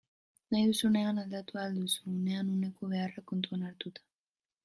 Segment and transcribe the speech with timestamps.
[0.53, 4.07] Nahi duzunean aldatu ahal duzu, unean uneko beharrak kontuan hartuta.